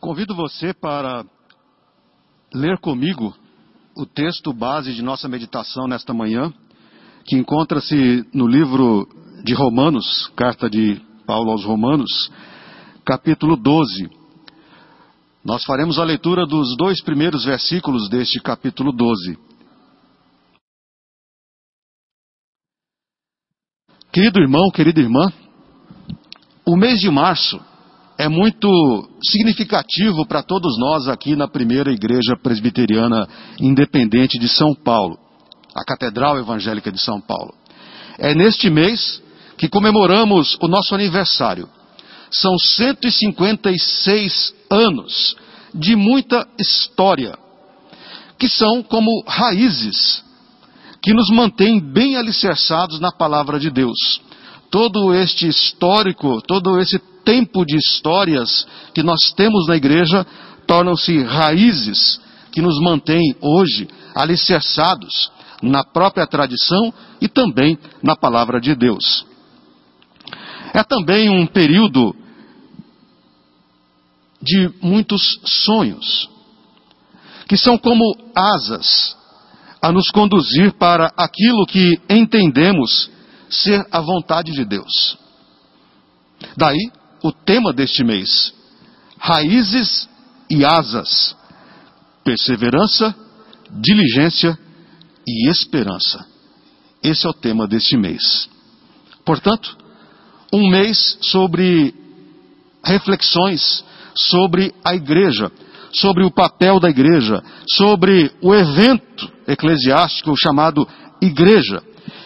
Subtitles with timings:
[0.00, 1.24] Convido você para
[2.52, 3.34] ler comigo
[3.96, 6.52] o texto base de nossa meditação nesta manhã,
[7.24, 9.08] que encontra-se no livro
[9.44, 12.30] de Romanos, carta de Paulo aos Romanos,
[13.04, 14.10] capítulo 12.
[15.44, 19.38] Nós faremos a leitura dos dois primeiros versículos deste capítulo 12.
[24.12, 25.32] Querido irmão, querida irmã,
[26.64, 27.60] o mês de março
[28.18, 28.68] é muito
[29.22, 33.28] significativo para todos nós aqui na primeira igreja presbiteriana
[33.60, 35.18] independente de São Paulo,
[35.74, 37.54] a Catedral Evangélica de São Paulo.
[38.18, 39.22] É neste mês
[39.58, 41.68] que comemoramos o nosso aniversário.
[42.30, 45.36] São 156 anos
[45.74, 47.36] de muita história,
[48.38, 50.22] que são como raízes
[51.02, 54.20] que nos mantêm bem alicerçados na palavra de Deus.
[54.70, 60.26] Todo este histórico, todo esse tempo de histórias que nós temos na igreja
[60.66, 62.20] tornam-se raízes
[62.52, 65.30] que nos mantêm hoje alicerçados
[65.62, 69.26] na própria tradição e também na palavra de Deus.
[70.72, 72.14] É também um período
[74.42, 75.22] de muitos
[75.64, 76.28] sonhos,
[77.48, 79.16] que são como asas
[79.80, 83.10] a nos conduzir para aquilo que entendemos
[83.48, 85.18] ser a vontade de Deus.
[86.56, 86.90] Daí
[87.24, 88.52] o tema deste mês:
[89.18, 90.06] raízes
[90.50, 91.34] e asas,
[92.22, 93.14] perseverança,
[93.70, 94.58] diligência
[95.26, 96.26] e esperança.
[97.02, 98.48] Esse é o tema deste mês.
[99.24, 99.76] Portanto,
[100.52, 101.94] um mês sobre
[102.84, 103.82] reflexões
[104.16, 105.50] sobre a igreja,
[105.92, 110.86] sobre o papel da igreja, sobre o evento eclesiástico chamado
[111.20, 111.82] igreja.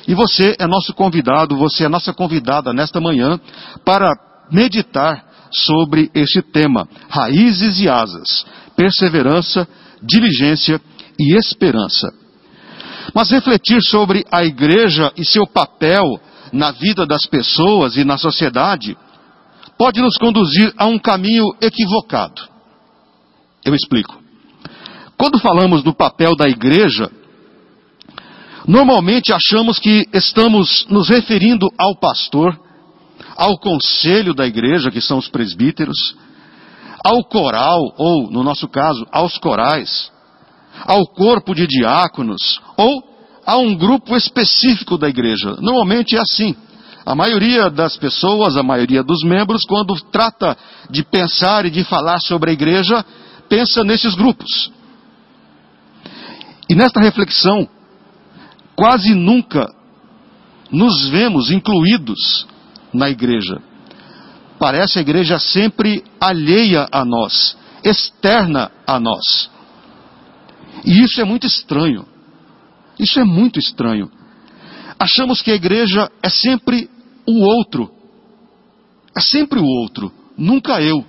[0.06, 3.38] E você é nosso convidado, você é nossa convidada nesta manhã
[3.84, 4.10] para
[4.50, 8.46] meditar sobre este tema: raízes e asas,
[8.76, 9.66] perseverança,
[10.02, 10.80] diligência
[11.18, 12.12] e esperança.
[13.14, 16.20] Mas refletir sobre a igreja e seu papel
[16.52, 18.96] na vida das pessoas e na sociedade
[19.78, 22.42] pode nos conduzir a um caminho equivocado.
[23.64, 24.18] Eu explico.
[25.16, 27.10] Quando falamos do papel da igreja,
[28.66, 32.58] normalmente achamos que estamos nos referindo ao pastor,
[33.38, 36.16] ao conselho da igreja, que são os presbíteros,
[37.04, 40.10] ao coral, ou, no nosso caso, aos corais,
[40.84, 43.00] ao corpo de diáconos, ou
[43.46, 45.56] a um grupo específico da igreja.
[45.60, 46.56] Normalmente é assim.
[47.06, 50.56] A maioria das pessoas, a maioria dos membros, quando trata
[50.90, 53.04] de pensar e de falar sobre a igreja,
[53.48, 54.72] pensa nesses grupos.
[56.68, 57.68] E nesta reflexão,
[58.74, 59.72] quase nunca
[60.70, 62.46] nos vemos incluídos
[62.92, 63.60] na igreja.
[64.58, 69.50] Parece a igreja sempre alheia a nós, externa a nós.
[70.84, 72.06] E isso é muito estranho.
[72.98, 74.10] Isso é muito estranho.
[74.98, 76.90] Achamos que a igreja é sempre
[77.26, 77.90] o outro.
[79.16, 81.04] É sempre o outro, nunca eu.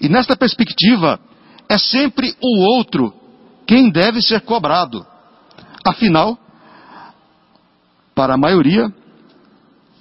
[0.00, 1.18] E nesta perspectiva,
[1.68, 3.12] é sempre o outro
[3.66, 5.04] quem deve ser cobrado.
[5.84, 6.38] Afinal,
[8.14, 8.92] para a maioria,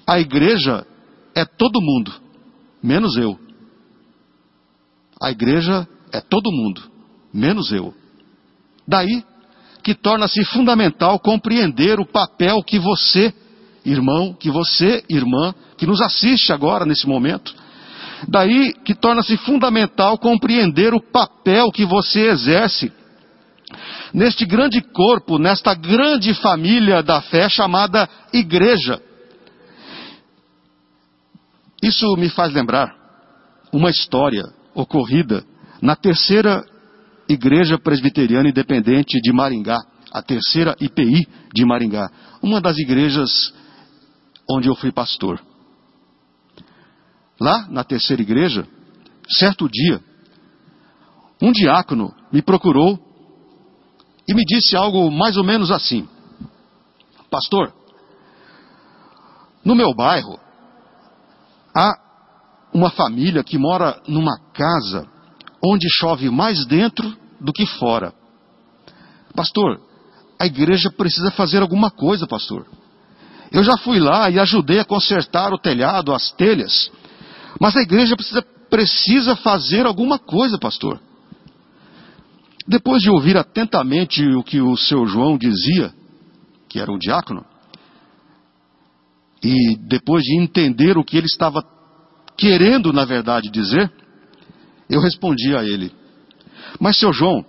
[0.07, 0.87] a igreja
[1.35, 2.13] é todo mundo,
[2.81, 3.37] menos eu.
[5.21, 6.81] A igreja é todo mundo,
[7.33, 7.93] menos eu.
[8.87, 9.23] Daí
[9.83, 13.33] que torna-se fundamental compreender o papel que você,
[13.85, 17.53] irmão, que você, irmã, que nos assiste agora nesse momento,
[18.27, 22.91] daí que torna-se fundamental compreender o papel que você exerce
[24.13, 29.01] neste grande corpo, nesta grande família da fé chamada igreja.
[31.81, 32.95] Isso me faz lembrar
[33.71, 34.43] uma história
[34.73, 35.43] ocorrida
[35.81, 36.63] na terceira
[37.29, 39.77] Igreja Presbiteriana Independente de Maringá,
[40.11, 42.09] a terceira IPI de Maringá,
[42.41, 43.53] uma das igrejas
[44.49, 45.41] onde eu fui pastor.
[47.39, 48.67] Lá na terceira igreja,
[49.29, 50.01] certo dia,
[51.41, 52.97] um diácono me procurou
[54.27, 56.07] e me disse algo mais ou menos assim:
[57.29, 57.73] Pastor,
[59.63, 60.39] no meu bairro
[61.77, 61.95] Há
[62.73, 65.07] uma família que mora numa casa
[65.63, 68.11] onde chove mais dentro do que fora.
[69.35, 69.79] Pastor,
[70.39, 72.65] a igreja precisa fazer alguma coisa, pastor.
[73.51, 76.91] Eu já fui lá e ajudei a consertar o telhado, as telhas.
[77.61, 78.41] Mas a igreja precisa,
[78.71, 80.99] precisa fazer alguma coisa, pastor.
[82.67, 85.93] Depois de ouvir atentamente o que o seu João dizia,
[86.67, 87.45] que era um diácono,
[89.43, 91.63] e depois de entender o que ele estava
[92.37, 93.91] querendo, na verdade, dizer,
[94.89, 95.91] Eu respondi a ele:
[96.79, 97.45] Mas, seu João,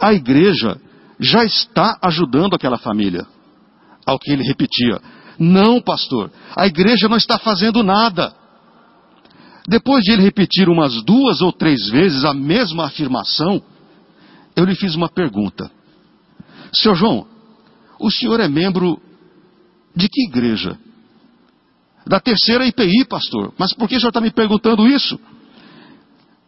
[0.00, 0.80] a igreja
[1.18, 3.26] já está ajudando aquela família.
[4.06, 5.00] Ao que ele repetia:
[5.38, 8.34] Não, pastor, a igreja não está fazendo nada.
[9.68, 13.60] Depois de ele repetir umas duas ou três vezes a mesma afirmação,
[14.54, 15.70] eu lhe fiz uma pergunta:
[16.72, 17.26] Senhor João,
[17.98, 19.00] o senhor é membro
[19.96, 20.78] de que igreja?
[22.06, 23.52] Da terceira IPI, pastor.
[23.58, 25.18] Mas por que o senhor está me perguntando isso?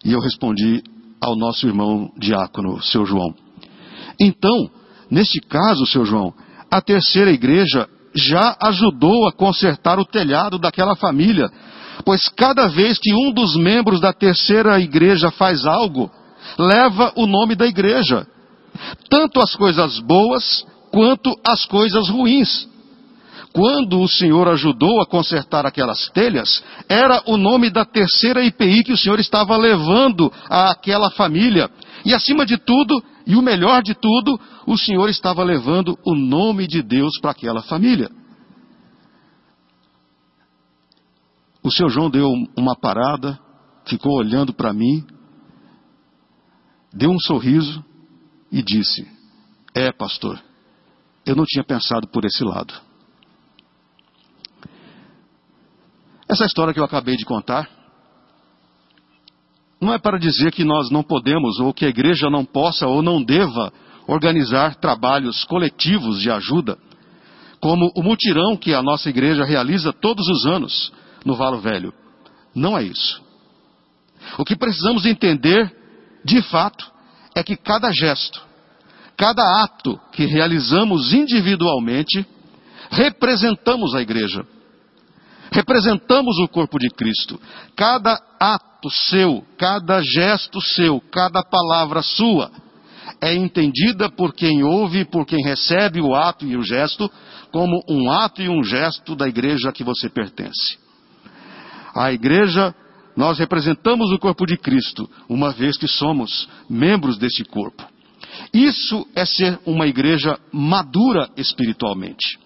[0.04, 0.82] E eu respondi
[1.20, 3.34] ao nosso irmão diácono, seu João.
[4.20, 4.70] Então,
[5.10, 6.32] neste caso, seu João,
[6.70, 11.50] a terceira igreja já ajudou a consertar o telhado daquela família,
[12.04, 16.10] pois cada vez que um dos membros da terceira igreja faz algo,
[16.58, 18.26] leva o nome da igreja,
[19.08, 22.68] tanto as coisas boas quanto as coisas ruins.
[23.58, 28.92] Quando o Senhor ajudou a consertar aquelas telhas, era o nome da terceira IPI que
[28.92, 31.68] o Senhor estava levando àquela família.
[32.04, 36.68] E acima de tudo, e o melhor de tudo, o Senhor estava levando o nome
[36.68, 38.08] de Deus para aquela família.
[41.60, 43.40] O seu João deu uma parada,
[43.86, 45.04] ficou olhando para mim,
[46.94, 47.84] deu um sorriso
[48.52, 49.04] e disse:
[49.74, 50.40] É, pastor,
[51.26, 52.86] eu não tinha pensado por esse lado.
[56.28, 57.68] Essa história que eu acabei de contar
[59.80, 63.00] não é para dizer que nós não podemos ou que a igreja não possa ou
[63.00, 63.72] não deva
[64.06, 66.76] organizar trabalhos coletivos de ajuda,
[67.60, 70.92] como o mutirão que a nossa igreja realiza todos os anos
[71.24, 71.92] no Valo Velho.
[72.54, 73.22] Não é isso.
[74.36, 75.72] O que precisamos entender,
[76.24, 76.90] de fato,
[77.34, 78.42] é que cada gesto,
[79.16, 82.26] cada ato que realizamos individualmente,
[82.90, 84.44] representamos a igreja.
[85.50, 87.40] Representamos o corpo de Cristo.
[87.76, 92.50] Cada ato seu, cada gesto seu, cada palavra sua
[93.20, 97.10] é entendida por quem ouve, por quem recebe o ato e o gesto,
[97.50, 100.78] como um ato e um gesto da igreja a que você pertence.
[101.94, 102.74] A igreja,
[103.16, 107.84] nós representamos o corpo de Cristo, uma vez que somos membros desse corpo.
[108.52, 112.38] Isso é ser uma igreja madura espiritualmente.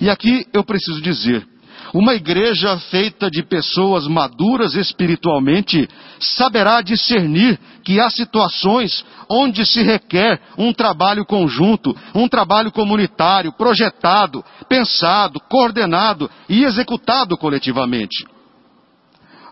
[0.00, 1.46] E aqui eu preciso dizer,
[1.94, 5.88] uma igreja feita de pessoas maduras espiritualmente
[6.18, 14.44] saberá discernir que há situações onde se requer um trabalho conjunto, um trabalho comunitário, projetado,
[14.68, 18.26] pensado, coordenado e executado coletivamente.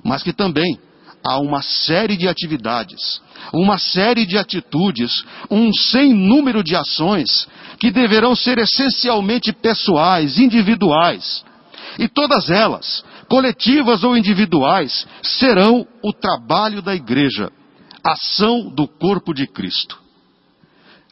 [0.05, 0.79] Mas que também
[1.25, 3.21] há uma série de atividades,
[3.53, 7.49] uma série de atitudes, um sem número de ações
[7.79, 11.45] que deverão ser essencialmente pessoais, individuais
[11.99, 17.51] e todas elas, coletivas ou individuais, serão o trabalho da igreja,
[18.03, 20.03] ação do corpo de Cristo.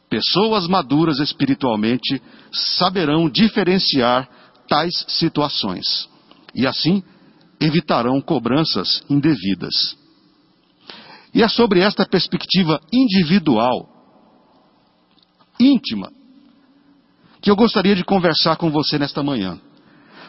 [0.09, 2.21] Pessoas maduras espiritualmente
[2.53, 4.29] saberão diferenciar
[4.69, 6.09] tais situações
[6.55, 7.03] e assim
[7.61, 9.97] evitarão cobranças indevidas.
[11.35, 13.89] E é sobre esta perspectiva individual,
[15.59, 16.11] íntima,
[17.41, 19.59] que eu gostaria de conversar com você nesta manhã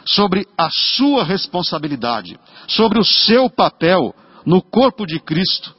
[0.05, 4.13] sobre a sua responsabilidade, sobre o seu papel
[4.45, 5.73] no corpo de Cristo.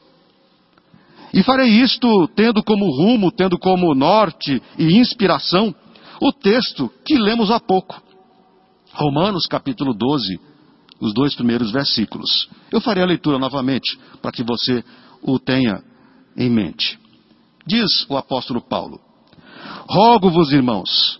[1.33, 5.75] E farei isto tendo como rumo, tendo como norte e inspiração
[6.21, 8.01] o texto que lemos há pouco.
[8.93, 10.39] Romanos capítulo 12,
[11.01, 12.47] os dois primeiros versículos.
[12.71, 14.83] Eu farei a leitura novamente para que você
[15.21, 15.83] o tenha
[16.37, 16.97] em mente.
[17.67, 19.01] Diz o apóstolo Paulo:
[19.89, 21.19] Rogo-vos, irmãos,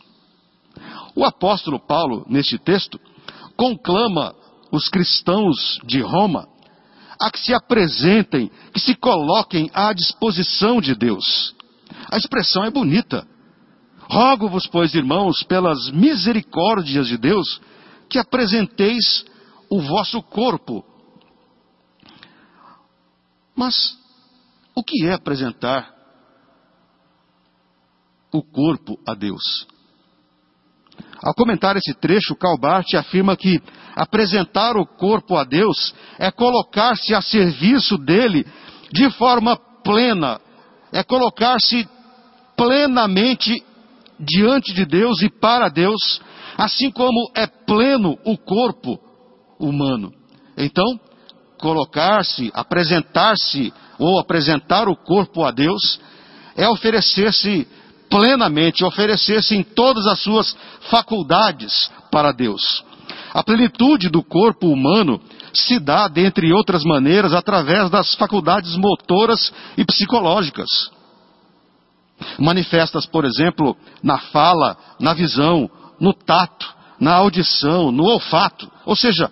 [1.15, 2.99] O apóstolo Paulo, neste texto,
[3.55, 4.33] conclama
[4.71, 6.47] os cristãos de Roma
[7.21, 11.55] a que se apresentem, que se coloquem à disposição de Deus.
[12.09, 13.27] A expressão é bonita.
[14.09, 17.61] Rogo-vos, pois, irmãos, pelas misericórdias de Deus,
[18.09, 19.23] que apresenteis
[19.69, 20.83] o vosso corpo.
[23.55, 23.95] Mas
[24.73, 25.93] o que é apresentar
[28.33, 29.67] o corpo a Deus?
[31.23, 33.61] Ao comentar esse trecho, Calbart afirma que
[33.95, 38.45] apresentar o corpo a Deus é colocar-se a serviço dele
[38.91, 40.39] de forma plena,
[40.91, 41.87] é colocar-se
[42.57, 43.63] plenamente
[44.19, 46.21] diante de Deus e para Deus,
[46.57, 48.99] assim como é pleno o corpo
[49.59, 50.11] humano.
[50.57, 50.99] Então,
[51.59, 55.99] colocar-se, apresentar-se ou apresentar o corpo a Deus
[56.55, 57.67] é oferecer-se
[58.11, 60.55] plenamente, oferecer-se em todas as suas
[60.89, 62.83] faculdades para Deus.
[63.33, 65.19] A plenitude do corpo humano
[65.53, 70.69] se dá, dentre outras maneiras, através das faculdades motoras e psicológicas.
[72.37, 78.69] Manifestas, por exemplo, na fala, na visão, no tato, na audição, no olfato.
[78.85, 79.31] Ou seja,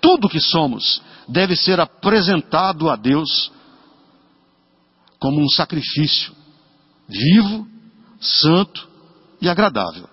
[0.00, 3.50] tudo que somos deve ser apresentado a Deus
[5.18, 6.32] como um sacrifício
[7.08, 7.71] vivo,
[8.22, 8.88] santo
[9.40, 10.08] e agradável.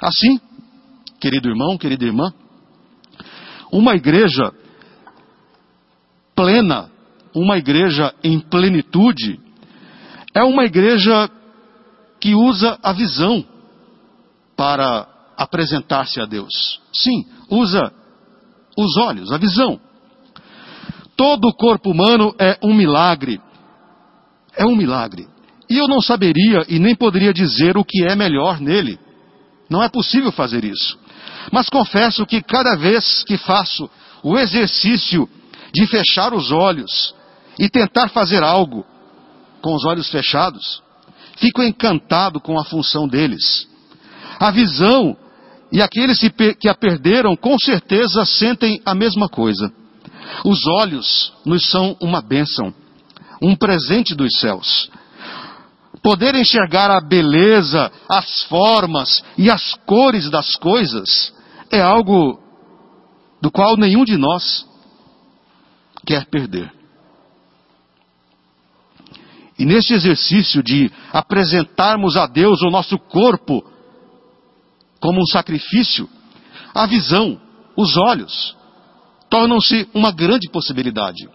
[0.00, 0.40] Assim,
[1.20, 2.32] querido irmão, querida irmã,
[3.70, 4.52] uma igreja
[6.34, 6.90] plena,
[7.34, 9.38] uma igreja em plenitude,
[10.34, 11.30] é uma igreja
[12.18, 13.44] que usa a visão
[14.56, 16.80] para apresentar-se a Deus.
[16.92, 17.92] Sim, usa
[18.76, 19.80] os olhos, a visão.
[21.16, 23.40] Todo o corpo humano é um milagre.
[24.54, 25.28] É um milagre.
[25.70, 28.98] E eu não saberia e nem poderia dizer o que é melhor nele.
[29.70, 30.98] Não é possível fazer isso.
[31.52, 33.88] Mas confesso que cada vez que faço
[34.24, 35.28] o exercício
[35.72, 37.14] de fechar os olhos
[37.56, 38.84] e tentar fazer algo
[39.62, 40.82] com os olhos fechados,
[41.36, 43.68] fico encantado com a função deles.
[44.40, 45.16] A visão
[45.70, 46.18] e aqueles
[46.58, 49.72] que a perderam com certeza sentem a mesma coisa.
[50.44, 52.74] Os olhos nos são uma bênção,
[53.40, 54.90] um presente dos céus.
[56.02, 61.32] Poder enxergar a beleza, as formas e as cores das coisas
[61.70, 62.40] é algo
[63.40, 64.66] do qual nenhum de nós
[66.06, 66.72] quer perder.
[69.58, 73.62] E neste exercício de apresentarmos a Deus o nosso corpo
[74.98, 76.08] como um sacrifício,
[76.74, 77.38] a visão,
[77.76, 78.56] os olhos,
[79.28, 81.28] tornam-se uma grande possibilidade.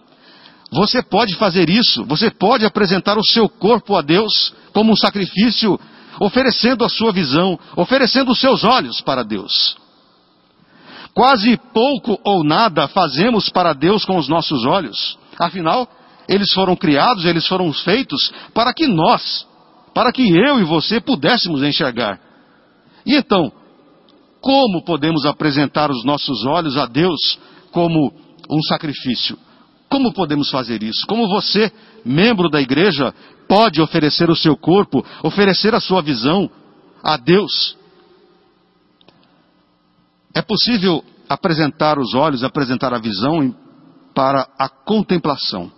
[0.76, 5.80] Você pode fazer isso, você pode apresentar o seu corpo a Deus como um sacrifício,
[6.20, 9.74] oferecendo a sua visão, oferecendo os seus olhos para Deus.
[11.14, 15.18] Quase pouco ou nada fazemos para Deus com os nossos olhos.
[15.38, 15.88] Afinal,
[16.28, 19.46] eles foram criados, eles foram feitos para que nós,
[19.94, 22.20] para que eu e você pudéssemos enxergar.
[23.06, 23.50] E então,
[24.42, 27.38] como podemos apresentar os nossos olhos a Deus
[27.72, 28.12] como
[28.50, 29.38] um sacrifício?
[29.88, 31.06] Como podemos fazer isso?
[31.06, 31.72] Como você,
[32.04, 33.14] membro da igreja,
[33.48, 36.50] pode oferecer o seu corpo, oferecer a sua visão
[37.02, 37.76] a Deus
[40.36, 43.56] é possível apresentar os olhos, apresentar a visão
[44.14, 45.72] para a contemplação.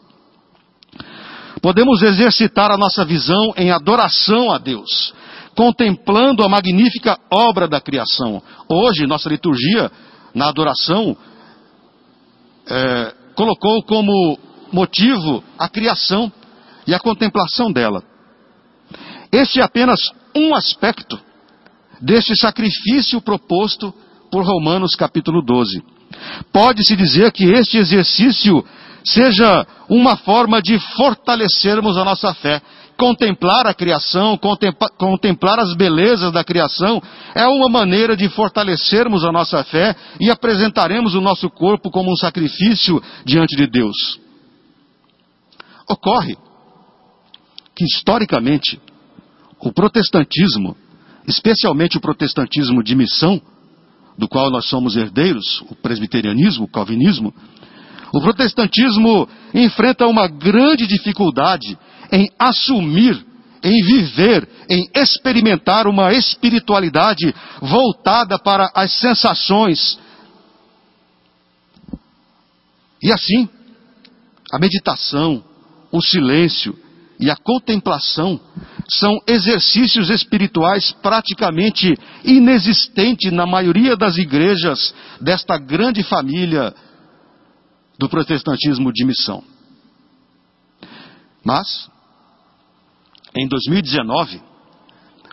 [1.62, 5.14] Podemos exercitar a nossa visão em adoração a Deus,
[5.54, 8.42] contemplando a magnífica obra da criação.
[8.68, 9.92] Hoje, nossa liturgia,
[10.34, 11.16] na adoração,
[12.66, 14.36] é, colocou como
[14.72, 16.32] motivo a criação
[16.84, 18.02] e a contemplação dela.
[19.30, 20.00] Este é apenas
[20.34, 21.16] um aspecto
[22.02, 23.94] deste sacrifício proposto
[24.28, 25.80] por Romanos capítulo 12.
[26.52, 28.64] Pode-se dizer que este exercício
[29.04, 32.60] seja uma forma de fortalecermos a nossa fé.
[32.98, 37.00] Contemplar a criação, contemplar, contemplar as belezas da criação,
[37.32, 42.16] é uma maneira de fortalecermos a nossa fé e apresentaremos o nosso corpo como um
[42.16, 43.94] sacrifício diante de Deus.
[45.88, 46.36] Ocorre
[47.76, 48.80] que, historicamente,
[49.60, 50.76] o protestantismo,
[51.28, 53.40] especialmente o protestantismo de missão,
[54.18, 57.32] do qual nós somos herdeiros, o presbiterianismo, o calvinismo,
[58.12, 61.78] o protestantismo enfrenta uma grande dificuldade
[62.12, 63.24] em assumir,
[63.62, 69.98] em viver, em experimentar uma espiritualidade voltada para as sensações.
[73.02, 73.48] E assim,
[74.52, 75.44] a meditação,
[75.90, 76.76] o silêncio
[77.20, 78.40] e a contemplação
[78.88, 86.72] são exercícios espirituais praticamente inexistentes na maioria das igrejas desta grande família
[87.98, 89.42] do protestantismo de missão.
[91.44, 91.90] Mas,
[93.38, 94.42] em 2019,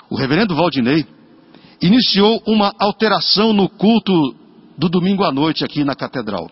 [0.10, 1.06] o reverendo Valdinei
[1.82, 4.14] iniciou uma alteração no culto
[4.78, 6.50] do domingo à noite aqui na catedral.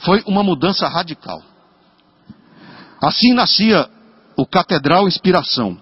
[0.00, 1.42] Foi uma mudança radical.
[3.00, 3.88] Assim nascia
[4.36, 5.78] o Catedral Inspiração,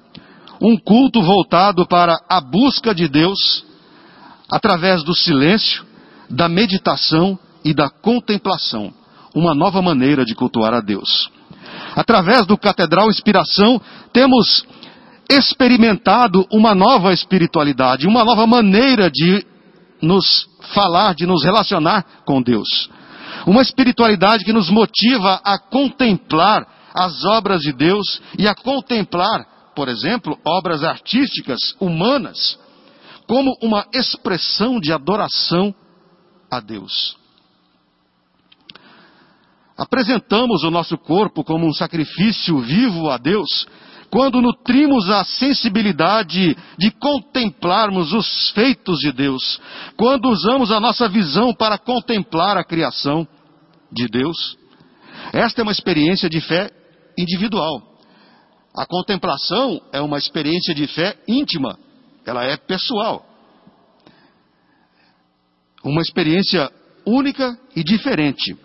[0.60, 3.64] um culto voltado para a busca de Deus
[4.48, 5.84] através do silêncio,
[6.30, 8.92] da meditação e da contemplação,
[9.34, 11.30] uma nova maneira de cultuar a Deus.
[11.94, 13.80] Através do Catedral Inspiração,
[14.12, 14.66] temos
[15.28, 19.44] experimentado uma nova espiritualidade, uma nova maneira de
[20.00, 22.88] nos falar, de nos relacionar com Deus.
[23.46, 29.88] Uma espiritualidade que nos motiva a contemplar as obras de Deus e a contemplar, por
[29.88, 32.58] exemplo, obras artísticas humanas,
[33.26, 35.74] como uma expressão de adoração
[36.50, 37.16] a Deus.
[39.78, 43.64] Apresentamos o nosso corpo como um sacrifício vivo a Deus
[44.10, 49.60] quando nutrimos a sensibilidade de contemplarmos os feitos de Deus,
[49.96, 53.28] quando usamos a nossa visão para contemplar a criação
[53.92, 54.56] de Deus.
[55.32, 56.70] Esta é uma experiência de fé
[57.18, 57.82] individual.
[58.76, 61.78] A contemplação é uma experiência de fé íntima,
[62.24, 63.24] ela é pessoal.
[65.84, 66.70] Uma experiência
[67.06, 68.56] única e diferente,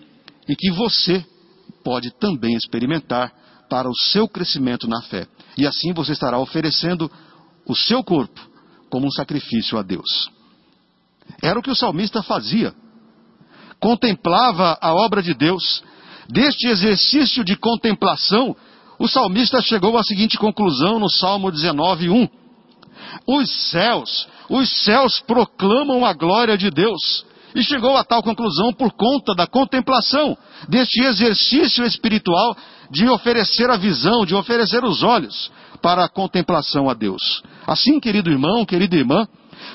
[0.48, 1.26] e que você
[1.84, 3.32] pode também experimentar
[3.70, 5.28] para o seu crescimento na fé.
[5.58, 7.10] E assim você estará oferecendo
[7.66, 8.40] o seu corpo
[8.90, 10.30] como um sacrifício a Deus.
[11.42, 12.74] Era o que o salmista fazia.
[13.80, 15.84] Contemplava a obra de Deus.
[16.30, 18.56] Deste exercício de contemplação,
[19.00, 22.30] o salmista chegou à seguinte conclusão no Salmo 19, 1.
[23.28, 27.26] Os céus, os céus proclamam a glória de Deus.
[27.56, 32.56] E chegou a tal conclusão por conta da contemplação, deste exercício espiritual
[32.90, 37.44] de oferecer a visão, de oferecer os olhos para a contemplação a Deus.
[37.68, 39.28] Assim, querido irmão, querida irmã,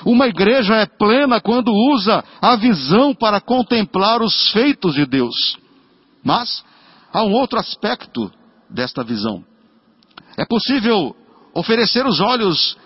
[0.05, 5.35] uma igreja é plena quando usa a visão para contemplar os feitos de Deus.
[6.23, 6.63] Mas
[7.13, 8.31] há um outro aspecto
[8.69, 9.43] desta visão.
[10.37, 11.15] É possível
[11.53, 12.77] oferecer os olhos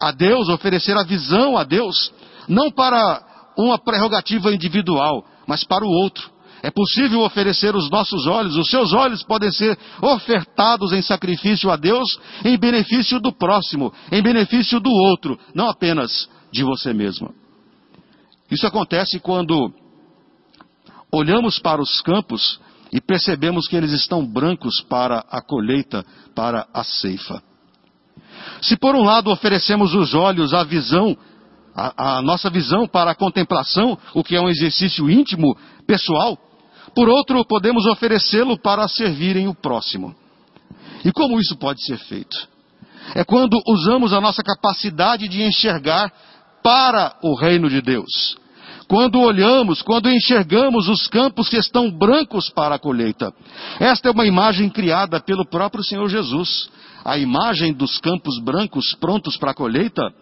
[0.00, 2.12] a Deus, oferecer a visão a Deus,
[2.48, 3.22] não para
[3.64, 6.30] uma prerrogativa individual, mas para o outro.
[6.62, 11.76] É possível oferecer os nossos olhos, os seus olhos podem ser ofertados em sacrifício a
[11.76, 17.34] Deus, em benefício do próximo, em benefício do outro, não apenas de você mesmo.
[18.50, 19.72] Isso acontece quando
[21.10, 22.60] olhamos para os campos
[22.92, 27.42] e percebemos que eles estão brancos para a colheita, para a ceifa.
[28.60, 31.16] Se por um lado oferecemos os olhos à visão,
[31.74, 35.56] a, a nossa visão para a contemplação, o que é um exercício íntimo,
[35.86, 36.38] pessoal,
[36.94, 40.14] por outro, podemos oferecê-lo para servirem o próximo.
[41.04, 42.36] E como isso pode ser feito?
[43.14, 46.12] É quando usamos a nossa capacidade de enxergar
[46.62, 48.36] para o reino de Deus.
[48.88, 53.32] Quando olhamos, quando enxergamos os campos que estão brancos para a colheita.
[53.78, 56.68] Esta é uma imagem criada pelo próprio Senhor Jesus.
[57.04, 60.12] A imagem dos campos brancos prontos para a colheita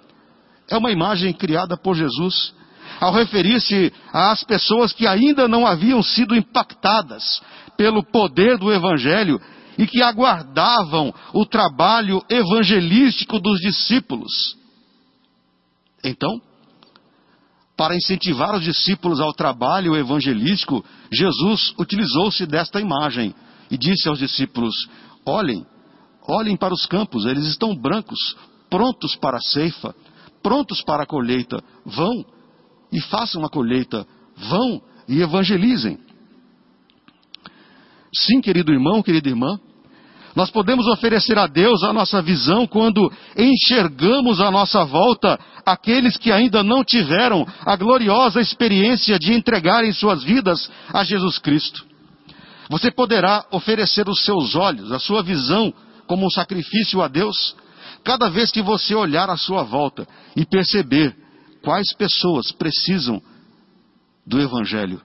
[0.70, 2.52] é uma imagem criada por Jesus
[3.00, 7.40] ao referir-se às pessoas que ainda não haviam sido impactadas
[7.76, 9.40] pelo poder do Evangelho
[9.76, 14.56] e que aguardavam o trabalho evangelístico dos discípulos.
[16.02, 16.40] Então,
[17.76, 23.32] para incentivar os discípulos ao trabalho evangelístico, Jesus utilizou-se desta imagem
[23.70, 24.74] e disse aos discípulos:
[25.24, 25.64] Olhem,
[26.28, 28.18] olhem para os campos, eles estão brancos,
[28.68, 29.94] prontos para a ceifa,
[30.42, 31.62] prontos para a colheita.
[31.84, 32.24] Vão
[32.92, 34.06] e façam a colheita.
[34.36, 35.98] Vão e evangelizem.
[38.14, 39.58] Sim, querido irmão, querida irmã,
[40.34, 46.30] nós podemos oferecer a Deus a nossa visão quando enxergamos à nossa volta aqueles que
[46.30, 51.84] ainda não tiveram a gloriosa experiência de entregarem suas vidas a Jesus Cristo.
[52.70, 55.72] Você poderá oferecer os seus olhos, a sua visão,
[56.06, 57.56] como um sacrifício a Deus,
[58.04, 60.06] cada vez que você olhar à sua volta
[60.36, 61.16] e perceber
[61.62, 63.20] quais pessoas precisam
[64.26, 65.00] do Evangelho.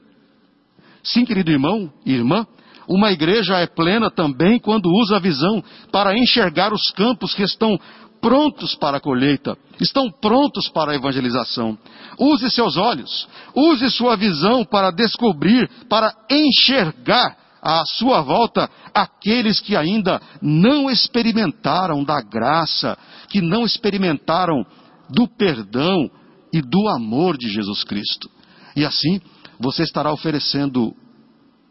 [1.03, 2.45] Sim, querido irmão e irmã,
[2.87, 7.79] uma igreja é plena também quando usa a visão para enxergar os campos que estão
[8.21, 11.77] prontos para a colheita, estão prontos para a evangelização.
[12.17, 19.75] Use seus olhos, use sua visão para descobrir, para enxergar à sua volta aqueles que
[19.75, 22.97] ainda não experimentaram da graça,
[23.29, 24.65] que não experimentaram
[25.09, 26.09] do perdão,
[26.53, 28.29] e do amor de Jesus Cristo.
[28.75, 29.19] E assim,
[29.59, 30.95] você estará oferecendo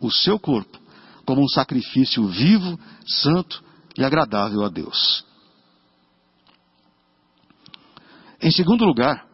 [0.00, 0.80] o seu corpo
[1.24, 3.62] como um sacrifício vivo, santo
[3.96, 5.24] e agradável a Deus.
[8.42, 9.24] Em segundo lugar,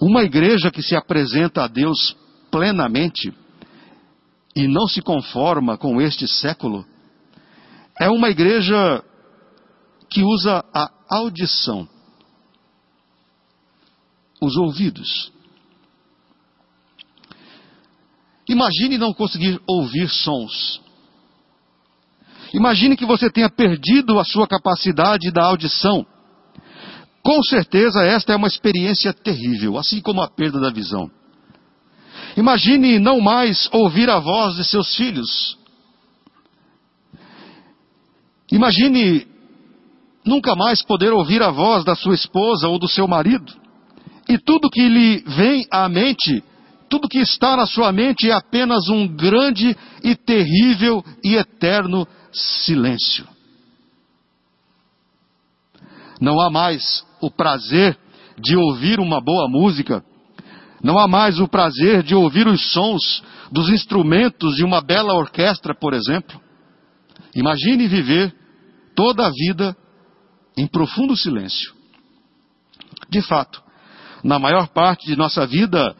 [0.00, 2.16] uma igreja que se apresenta a Deus
[2.50, 3.34] plenamente
[4.54, 6.86] e não se conforma com este século,
[8.00, 9.02] é uma igreja
[10.10, 11.88] que usa a audição
[14.44, 15.32] os ouvidos.
[18.48, 20.80] Imagine não conseguir ouvir sons.
[22.52, 26.06] Imagine que você tenha perdido a sua capacidade da audição.
[27.22, 31.10] Com certeza esta é uma experiência terrível, assim como a perda da visão.
[32.36, 35.56] Imagine não mais ouvir a voz de seus filhos.
[38.50, 39.26] Imagine
[40.24, 43.52] nunca mais poder ouvir a voz da sua esposa ou do seu marido.
[44.28, 46.42] E tudo que lhe vem à mente,
[46.88, 53.26] tudo que está na sua mente é apenas um grande e terrível e eterno silêncio.
[56.20, 57.98] Não há mais o prazer
[58.38, 60.04] de ouvir uma boa música,
[60.84, 65.74] não há mais o prazer de ouvir os sons dos instrumentos de uma bela orquestra,
[65.74, 66.38] por exemplo.
[67.34, 68.34] Imagine viver
[68.94, 69.74] toda a vida
[70.54, 71.72] em profundo silêncio.
[73.08, 73.62] De fato,
[74.22, 75.96] na maior parte de nossa vida,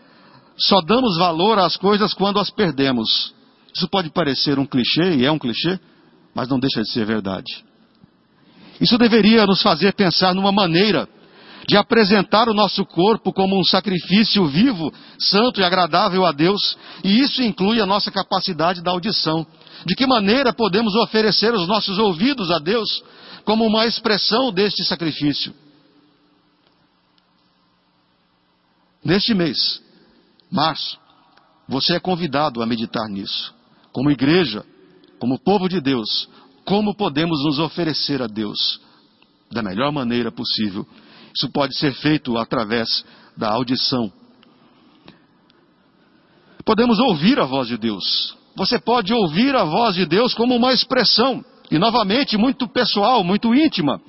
[0.58, 3.34] só damos valor às coisas quando as perdemos.
[3.74, 5.80] Isso pode parecer um clichê, e é um clichê,
[6.34, 7.64] mas não deixa de ser verdade.
[8.78, 11.08] Isso deveria nos fazer pensar numa maneira
[11.66, 17.20] de apresentar o nosso corpo como um sacrifício vivo, santo e agradável a Deus, e
[17.20, 19.46] isso inclui a nossa capacidade da audição.
[19.86, 23.02] De que maneira podemos oferecer os nossos ouvidos a Deus
[23.44, 25.54] como uma expressão deste sacrifício?
[29.04, 29.82] Neste mês,
[30.50, 30.98] março,
[31.68, 33.54] você é convidado a meditar nisso.
[33.92, 34.64] Como igreja,
[35.18, 36.28] como povo de Deus,
[36.64, 38.80] como podemos nos oferecer a Deus
[39.52, 40.86] da melhor maneira possível.
[41.36, 43.04] Isso pode ser feito através
[43.36, 44.12] da audição.
[46.64, 48.36] Podemos ouvir a voz de Deus.
[48.56, 53.54] Você pode ouvir a voz de Deus como uma expressão, e novamente muito pessoal, muito
[53.54, 54.00] íntima.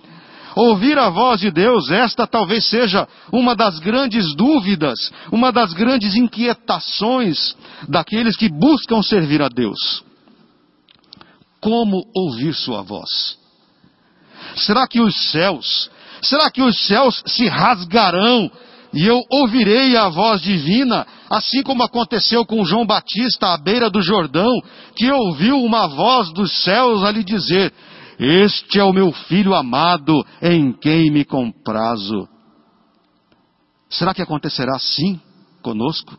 [0.56, 6.16] Ouvir a voz de Deus, esta talvez seja uma das grandes dúvidas, uma das grandes
[6.16, 7.58] inquietações
[7.90, 10.06] daqueles que buscam servir a Deus
[11.66, 13.40] como ouvir sua voz?
[14.56, 15.90] Será que os céus,
[16.22, 18.52] será que os céus se rasgarão
[18.96, 24.02] e eu ouvirei a voz divina, assim como aconteceu com João Batista à beira do
[24.02, 24.50] Jordão,
[24.96, 27.74] que ouviu uma voz dos céus a lhe dizer:
[28.18, 32.26] Este é o meu filho amado, em quem me comprazo.
[33.90, 35.20] Será que acontecerá assim
[35.62, 36.18] conosco?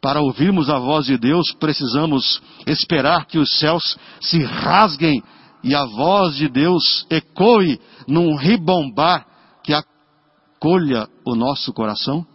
[0.00, 5.20] Para ouvirmos a voz de Deus, precisamos esperar que os céus se rasguem
[5.62, 7.78] e a voz de Deus ecoe
[8.10, 9.26] num ribombar
[9.62, 12.26] que acolha o nosso coração?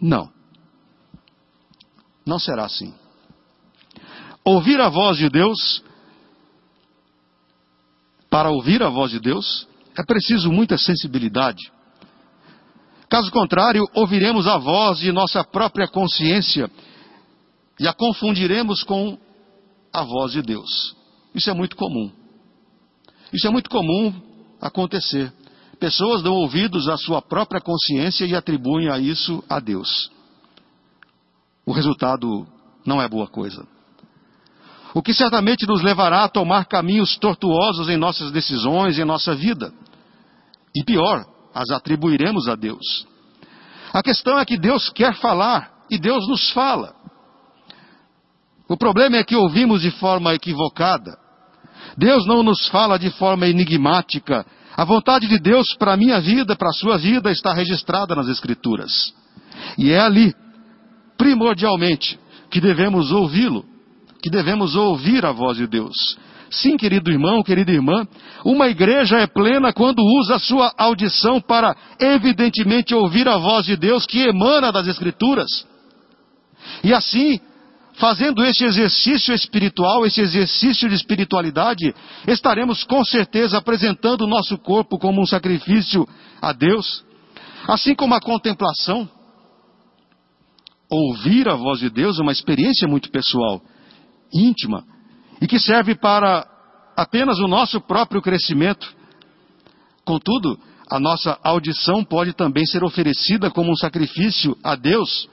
[0.00, 0.30] Não.
[2.24, 2.94] Não será assim.
[4.44, 5.82] Ouvir a voz de Deus,
[8.30, 9.66] para ouvir a voz de Deus,
[9.98, 11.72] é preciso muita sensibilidade.
[13.10, 16.70] Caso contrário, ouviremos a voz de nossa própria consciência
[17.80, 19.18] e a confundiremos com
[19.92, 20.96] a voz de Deus.
[21.34, 22.12] Isso é muito comum.
[23.32, 24.27] Isso é muito comum
[24.60, 25.32] acontecer.
[25.78, 30.10] Pessoas dão ouvidos à sua própria consciência e atribuem a isso a Deus.
[31.64, 32.46] O resultado
[32.84, 33.66] não é boa coisa.
[34.94, 39.72] O que certamente nos levará a tomar caminhos tortuosos em nossas decisões, em nossa vida.
[40.74, 43.06] E pior, as atribuiremos a Deus.
[43.92, 46.94] A questão é que Deus quer falar e Deus nos fala.
[48.68, 51.18] O problema é que ouvimos de forma equivocada.
[51.96, 54.44] Deus não nos fala de forma enigmática.
[54.76, 58.28] A vontade de Deus para a minha vida, para a sua vida, está registrada nas
[58.28, 58.92] Escrituras.
[59.76, 60.32] E é ali,
[61.16, 62.18] primordialmente,
[62.50, 63.64] que devemos ouvi-lo,
[64.22, 65.96] que devemos ouvir a voz de Deus.
[66.50, 68.06] Sim, querido irmão, querida irmã,
[68.44, 73.76] uma igreja é plena quando usa a sua audição para, evidentemente, ouvir a voz de
[73.76, 75.66] Deus que emana das Escrituras.
[76.82, 77.38] E assim,
[77.98, 81.94] fazendo esse exercício espiritual, esse exercício de espiritualidade,
[82.26, 86.08] estaremos com certeza apresentando o nosso corpo como um sacrifício
[86.40, 87.04] a Deus.
[87.66, 89.08] Assim como a contemplação,
[90.88, 93.60] ouvir a voz de Deus é uma experiência muito pessoal,
[94.32, 94.84] íntima
[95.40, 96.46] e que serve para
[96.96, 98.96] apenas o nosso próprio crescimento.
[100.04, 100.58] Contudo,
[100.90, 105.28] a nossa audição pode também ser oferecida como um sacrifício a Deus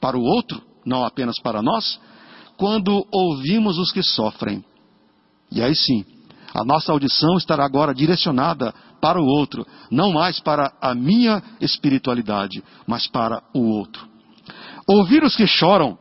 [0.00, 2.00] para o outro, não apenas para nós,
[2.56, 4.64] quando ouvimos os que sofrem.
[5.50, 6.04] E aí sim,
[6.54, 12.62] a nossa audição estará agora direcionada para o outro, não mais para a minha espiritualidade,
[12.86, 14.08] mas para o outro.
[14.88, 15.98] Ouvir os que choram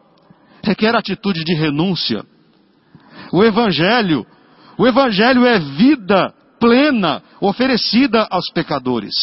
[0.64, 2.24] requer atitude de renúncia,
[3.32, 4.26] o Evangelho,
[4.78, 9.14] o Evangelho é vida plena oferecida aos pecadores.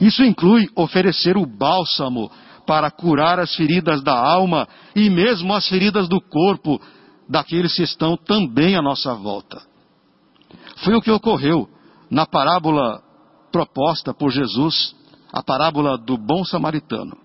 [0.00, 2.30] Isso inclui oferecer o bálsamo
[2.66, 6.80] para curar as feridas da alma e mesmo as feridas do corpo,
[7.28, 9.62] daqueles que estão também à nossa volta.
[10.84, 11.68] Foi o que ocorreu
[12.10, 13.02] na parábola
[13.50, 14.94] proposta por Jesus,
[15.32, 17.16] a parábola do bom samaritano.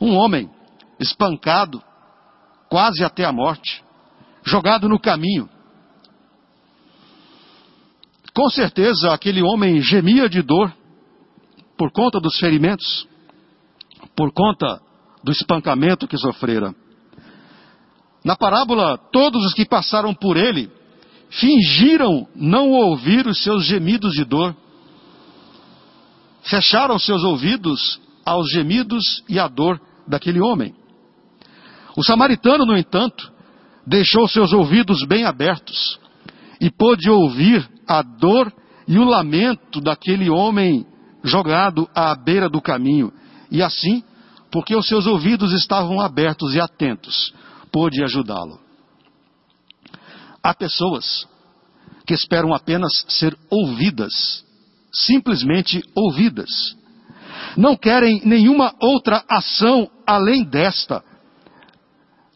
[0.00, 0.50] Um homem
[1.00, 1.82] espancado,
[2.68, 3.82] quase até a morte,
[4.44, 5.48] jogado no caminho.
[8.34, 10.72] Com certeza aquele homem gemia de dor
[11.76, 13.06] por conta dos ferimentos,
[14.16, 14.80] por conta
[15.22, 16.74] do espancamento que sofrera.
[18.24, 20.70] Na parábola, todos os que passaram por ele
[21.30, 24.54] fingiram não ouvir os seus gemidos de dor.
[26.42, 30.74] Fecharam seus ouvidos aos gemidos e à dor daquele homem.
[31.96, 33.32] O samaritano, no entanto,
[33.86, 35.98] deixou seus ouvidos bem abertos
[36.60, 38.52] e pôde ouvir a dor
[38.86, 40.86] e o lamento daquele homem
[41.24, 43.12] jogado à beira do caminho.
[43.50, 44.04] E assim,
[44.52, 47.34] porque os seus ouvidos estavam abertos e atentos,
[47.72, 48.60] pôde ajudá-lo.
[50.42, 51.26] Há pessoas
[52.06, 54.44] que esperam apenas ser ouvidas,
[54.92, 56.76] simplesmente ouvidas.
[57.56, 61.02] Não querem nenhuma outra ação além desta,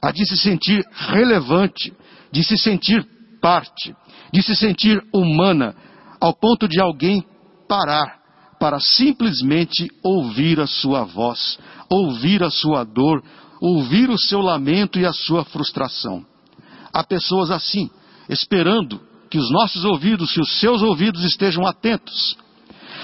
[0.01, 1.93] a de se sentir relevante,
[2.33, 3.07] de se sentir
[3.41, 3.95] parte,
[4.33, 5.75] de se sentir humana,
[6.21, 7.25] ao ponto de alguém
[7.69, 8.19] parar
[8.59, 13.23] para simplesmente ouvir a sua voz, ouvir a sua dor,
[13.61, 16.25] ouvir o seu lamento e a sua frustração.
[16.93, 17.91] Há pessoas assim,
[18.29, 22.37] esperando que os nossos ouvidos, que os seus ouvidos estejam atentos.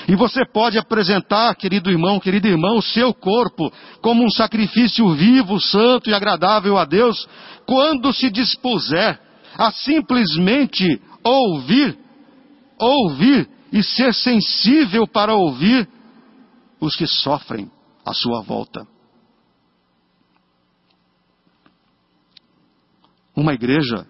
[0.08, 5.60] E você pode apresentar, querido irmão, querida irmã, o seu corpo como um sacrifício vivo,
[5.60, 7.26] santo e agradável a Deus,
[7.66, 9.18] quando se dispuser
[9.56, 11.96] a simplesmente ouvir,
[12.78, 15.86] ouvir e ser sensível para ouvir
[16.80, 17.70] os que sofrem
[18.06, 18.86] à sua volta.
[23.36, 24.06] Uma igreja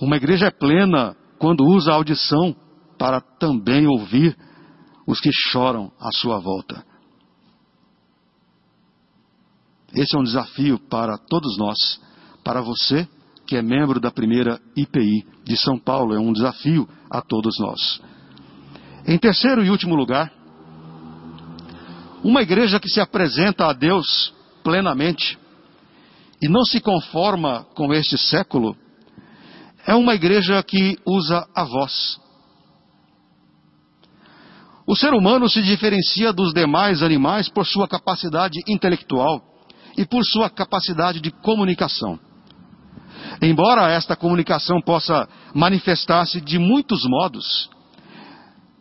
[0.00, 2.54] uma igreja é plena quando usa a audição
[2.96, 4.36] para também ouvir
[5.06, 6.84] os que choram à sua volta.
[9.92, 12.00] Esse é um desafio para todos nós,
[12.44, 13.08] para você
[13.46, 18.00] que é membro da primeira IPI de São Paulo, é um desafio a todos nós.
[19.08, 20.30] Em terceiro e último lugar,
[22.22, 25.38] uma igreja que se apresenta a Deus plenamente
[26.42, 28.76] e não se conforma com este século,
[29.86, 32.20] é uma igreja que usa a voz.
[34.86, 39.42] O ser humano se diferencia dos demais animais por sua capacidade intelectual
[39.96, 42.20] e por sua capacidade de comunicação.
[43.40, 47.70] Embora esta comunicação possa manifestar-se de muitos modos,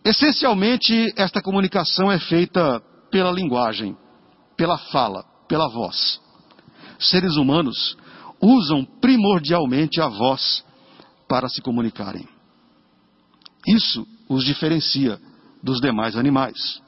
[0.10, 3.98] essencialmente esta comunicação é feita pela linguagem,
[4.56, 6.20] pela fala, pela voz.
[6.98, 7.98] Seres humanos
[8.41, 10.63] usam primordialmente a voz
[11.28, 12.28] para se comunicarem.
[13.67, 15.20] Isso os diferencia
[15.62, 16.82] dos demais animais.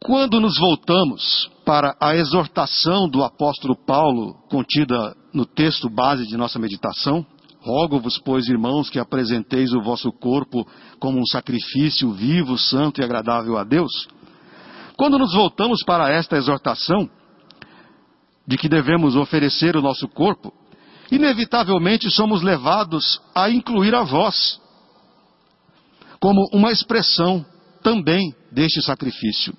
[0.00, 6.58] Quando nos voltamos para a exortação do apóstolo Paulo, contida no texto base de nossa
[6.58, 7.26] meditação,
[7.66, 10.66] rogo-vos, pois, irmãos, que apresenteis o vosso corpo
[11.00, 13.90] como um sacrifício vivo, santo e agradável a Deus.
[14.96, 17.10] Quando nos voltamos para esta exortação,
[18.46, 20.52] de que devemos oferecer o nosso corpo,
[21.10, 24.60] inevitavelmente somos levados a incluir a voz
[26.20, 27.44] como uma expressão
[27.82, 29.52] também deste sacrifício.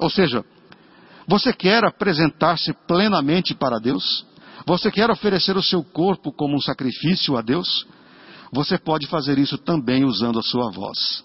[0.00, 0.44] Ou seja,
[1.26, 4.24] você quer apresentar-se plenamente para Deus?
[4.66, 7.86] Você quer oferecer o seu corpo como um sacrifício a Deus?
[8.52, 11.24] Você pode fazer isso também usando a sua voz.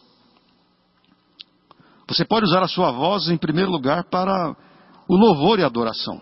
[2.07, 4.55] Você pode usar a sua voz, em primeiro lugar, para
[5.07, 6.21] o louvor e a adoração.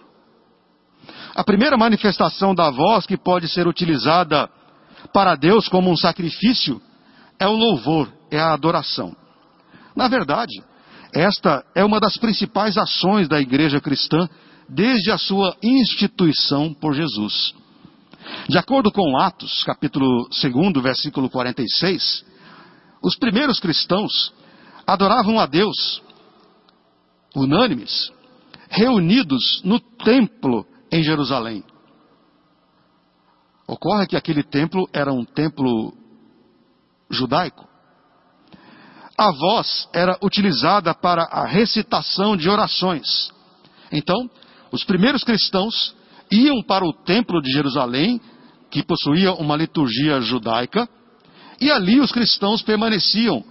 [1.36, 4.50] A primeira manifestação da voz que pode ser utilizada
[5.12, 6.82] para Deus como um sacrifício
[7.40, 9.16] é o louvor, é a adoração.
[9.96, 10.64] Na verdade,
[11.14, 14.30] esta é uma das principais ações da igreja cristã
[14.68, 17.54] desde a sua instituição por Jesus.
[18.48, 22.26] De acordo com Atos, capítulo 2, versículo 46,
[23.02, 24.34] os primeiros cristãos
[24.88, 26.02] adoravam a Deus
[27.36, 28.12] unânimes,
[28.70, 31.64] reunidos no templo em Jerusalém.
[33.68, 35.94] Ocorre que aquele templo era um templo
[37.10, 37.68] judaico.
[39.18, 43.32] A voz era utilizada para a recitação de orações.
[43.92, 44.30] Então,
[44.74, 45.96] os primeiros cristãos
[46.32, 48.20] iam para o templo de Jerusalém,
[48.72, 50.90] que possuía uma liturgia judaica,
[51.62, 53.46] e ali os cristãos permaneciam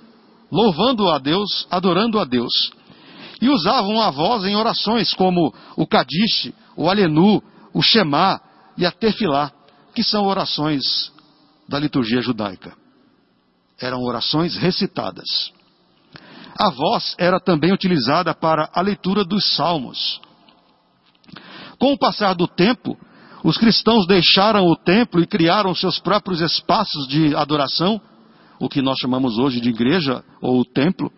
[0.50, 2.52] louvando a Deus, adorando a Deus.
[3.40, 7.40] E usavam a voz em orações como o Kadish, o Alenu,
[7.72, 8.40] o Shema
[8.76, 9.52] e a Tefilá,
[9.94, 11.12] que são orações
[11.68, 12.76] da liturgia judaica.
[13.80, 15.52] Eram orações recitadas.
[16.58, 20.20] A voz era também utilizada para a leitura dos salmos.
[21.82, 22.96] Com o passar do tempo,
[23.42, 28.00] os cristãos deixaram o templo e criaram seus próprios espaços de adoração,
[28.60, 31.10] o que nós chamamos hoje de igreja ou templo.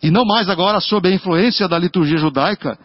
[0.00, 2.78] E não mais agora sob a influência da liturgia judaica,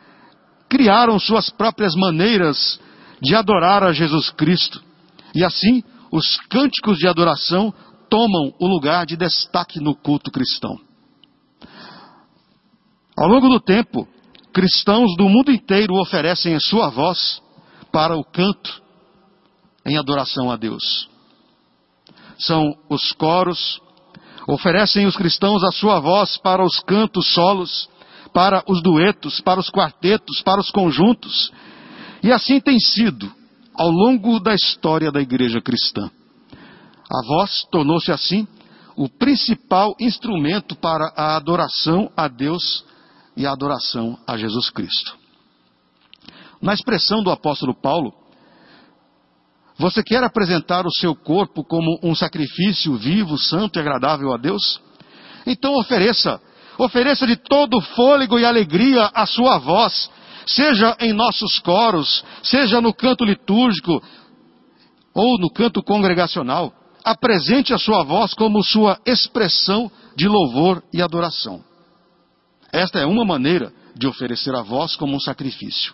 [0.68, 2.80] criaram suas próprias maneiras
[3.22, 4.82] de adorar a Jesus Cristo.
[5.36, 7.72] E assim, os cânticos de adoração
[8.10, 10.80] tomam o lugar de destaque no culto cristão.
[13.16, 14.08] Ao longo do tempo,
[14.58, 17.40] cristãos do mundo inteiro oferecem a sua voz
[17.92, 18.82] para o canto
[19.86, 21.08] em adoração a Deus.
[22.40, 23.80] São os coros,
[24.48, 27.88] oferecem os cristãos a sua voz para os cantos solos,
[28.34, 31.52] para os duetos, para os quartetos, para os conjuntos.
[32.24, 33.32] E assim tem sido
[33.76, 36.10] ao longo da história da igreja cristã.
[37.14, 38.48] A voz tornou-se assim
[38.96, 42.88] o principal instrumento para a adoração a Deus
[43.38, 45.16] e a adoração a Jesus Cristo.
[46.62, 48.12] Na expressão do apóstolo Paulo,
[49.78, 54.82] você quer apresentar o seu corpo como um sacrifício vivo, santo e agradável a Deus?
[55.46, 56.42] Então ofereça,
[56.80, 60.10] ofereça de todo fôlego e alegria a sua voz,
[60.48, 64.02] seja em nossos coros, seja no canto litúrgico
[65.14, 66.74] ou no canto congregacional
[67.04, 71.67] apresente a sua voz como sua expressão de louvor e adoração.
[72.72, 75.94] Esta é uma maneira de oferecer a voz como um sacrifício.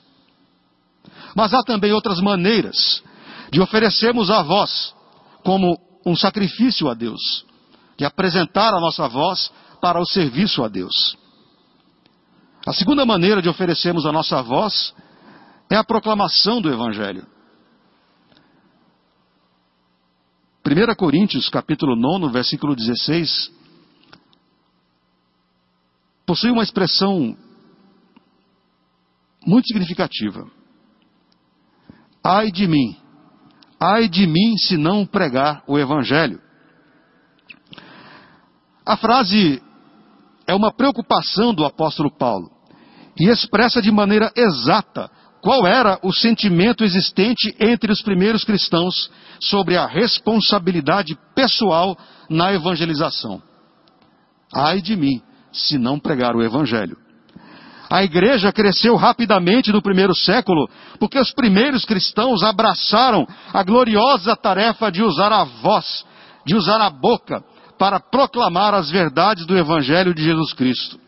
[1.36, 3.04] Mas há também outras maneiras
[3.52, 4.94] de oferecermos a voz
[5.44, 7.46] como um sacrifício a Deus,
[7.98, 11.18] de apresentar a nossa voz para o serviço a Deus.
[12.66, 14.94] A segunda maneira de oferecermos a nossa voz
[15.70, 17.28] é a proclamação do Evangelho.
[20.66, 23.52] 1 Coríntios, capítulo 9, versículo 16,
[26.26, 27.38] possui uma expressão
[29.46, 30.50] muito significativa.
[32.24, 32.96] Ai de mim,
[33.80, 36.42] ai de mim se não pregar o Evangelho.
[38.86, 39.62] A frase
[40.48, 42.52] é uma preocupação do apóstolo Paulo
[43.20, 45.10] e expressa de maneira exata
[45.42, 51.98] qual era o sentimento existente entre os primeiros cristãos sobre a responsabilidade pessoal
[52.30, 53.42] na evangelização.
[54.54, 55.22] Ai de mim,
[55.54, 56.98] se não pregar o evangelho.
[57.89, 60.68] A igreja cresceu rapidamente no primeiro século,
[61.00, 66.04] porque os primeiros cristãos abraçaram a gloriosa tarefa de usar a voz,
[66.46, 67.44] de usar a boca,
[67.78, 71.00] para proclamar as verdades do Evangelho de Jesus Cristo.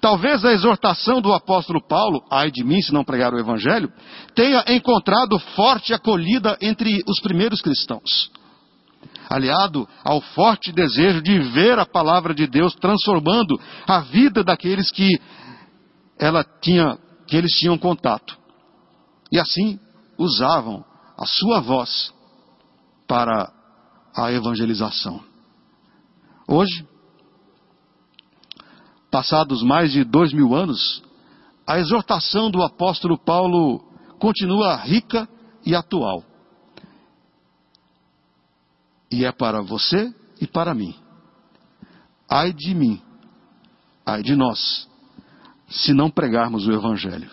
[0.00, 3.92] Talvez a exortação do apóstolo Paulo, ai de mim se não pregar o evangelho,
[4.34, 8.30] tenha encontrado forte acolhida entre os primeiros cristãos.
[9.28, 15.20] Aliado ao forte desejo de ver a palavra de Deus transformando a vida daqueles que
[16.18, 18.36] ela tinha, que eles tinham contato.
[19.32, 19.78] E assim
[20.18, 20.84] usavam
[21.18, 22.12] a sua voz
[23.06, 23.52] para
[24.16, 25.20] a evangelização.
[26.46, 26.86] Hoje,
[29.10, 31.02] passados mais de dois mil anos,
[31.66, 33.80] a exortação do apóstolo Paulo
[34.18, 35.28] continua rica
[35.64, 36.22] e atual.
[39.14, 40.92] E é para você e para mim.
[42.28, 43.00] Ai de mim,
[44.04, 44.88] ai de nós,
[45.68, 47.30] se não pregarmos o Evangelho.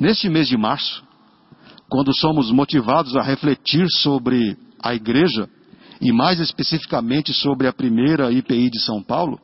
[0.00, 1.04] Neste mês de março,
[1.90, 5.46] quando somos motivados a refletir sobre a igreja,
[6.00, 9.38] e mais especificamente sobre a primeira IPI de São Paulo,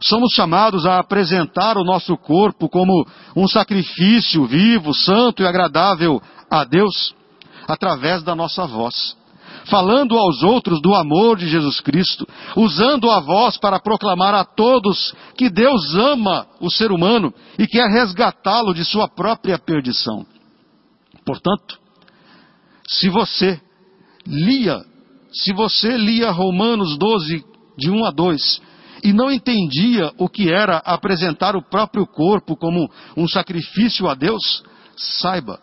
[0.00, 3.06] somos chamados a apresentar o nosso corpo como
[3.36, 7.14] um sacrifício vivo, santo e agradável a Deus,
[7.68, 9.16] através da nossa voz.
[9.68, 15.14] Falando aos outros do amor de Jesus Cristo, usando a voz para proclamar a todos
[15.36, 20.24] que Deus ama o ser humano e quer resgatá-lo de sua própria perdição.
[21.24, 21.78] Portanto,
[22.86, 23.60] se você
[24.26, 24.84] lia,
[25.32, 27.44] se você lia Romanos 12,
[27.76, 28.62] de 1 a 2,
[29.02, 34.62] e não entendia o que era apresentar o próprio corpo como um sacrifício a Deus,
[34.96, 35.60] saiba,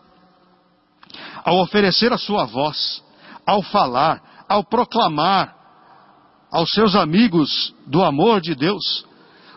[1.43, 3.03] ao oferecer a sua voz,
[3.46, 5.56] ao falar, ao proclamar
[6.52, 9.06] aos seus amigos do amor de Deus,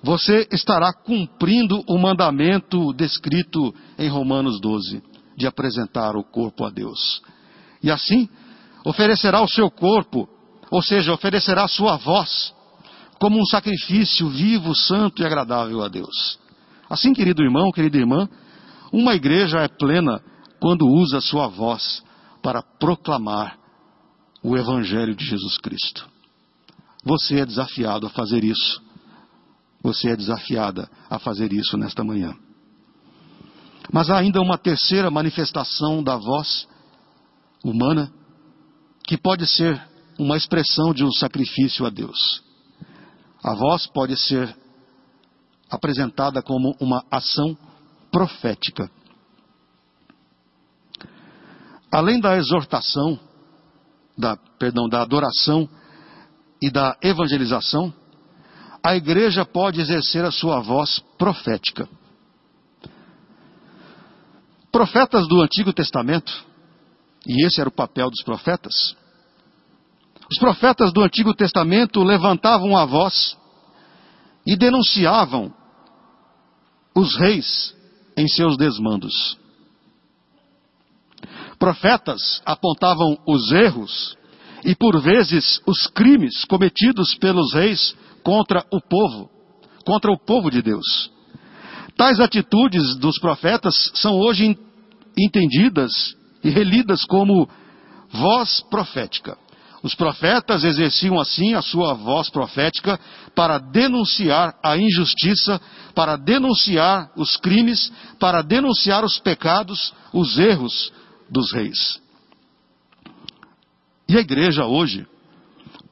[0.02, 5.02] você estará cumprindo o mandamento descrito em Romanos 12,
[5.36, 7.20] de apresentar o corpo a Deus.
[7.82, 8.28] E assim,
[8.84, 10.28] oferecerá o seu corpo,
[10.70, 12.54] ou seja, oferecerá a sua voz,
[13.18, 16.38] como um sacrifício vivo, santo e agradável a Deus.
[16.88, 18.28] Assim, querido irmão, querida irmã,
[18.92, 20.22] uma igreja é plena
[20.60, 22.02] quando usa sua voz
[22.42, 23.58] para proclamar
[24.46, 26.08] o Evangelho de Jesus Cristo.
[27.04, 28.80] Você é desafiado a fazer isso.
[29.82, 32.32] Você é desafiada a fazer isso nesta manhã.
[33.92, 36.68] Mas há ainda uma terceira manifestação da voz
[37.64, 38.12] humana,
[39.04, 39.84] que pode ser
[40.16, 42.40] uma expressão de um sacrifício a Deus.
[43.42, 44.56] A voz pode ser
[45.68, 47.58] apresentada como uma ação
[48.12, 48.88] profética.
[51.90, 53.18] Além da exortação,
[54.16, 55.68] da, perdão, da adoração
[56.60, 57.92] e da evangelização,
[58.82, 61.88] a igreja pode exercer a sua voz profética.
[64.70, 66.32] Profetas do Antigo Testamento,
[67.26, 68.96] e esse era o papel dos profetas,
[70.30, 73.36] os profetas do Antigo Testamento levantavam a voz
[74.46, 75.52] e denunciavam
[76.94, 77.74] os reis
[78.16, 79.38] em seus desmandos.
[81.58, 84.16] Profetas apontavam os erros
[84.64, 89.30] e, por vezes, os crimes cometidos pelos reis contra o povo,
[89.84, 91.10] contra o povo de Deus.
[91.96, 94.58] Tais atitudes dos profetas são hoje
[95.16, 95.92] entendidas
[96.44, 97.48] e relidas como
[98.10, 99.38] voz profética.
[99.82, 102.98] Os profetas exerciam assim a sua voz profética
[103.34, 105.60] para denunciar a injustiça,
[105.94, 110.92] para denunciar os crimes, para denunciar os pecados, os erros
[111.30, 112.00] dos reis.
[114.08, 115.06] E a igreja hoje